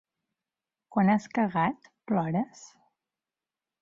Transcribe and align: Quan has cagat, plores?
Quan 0.95 1.11
has 1.15 1.29
cagat, 1.37 1.91
plores? 2.13 2.65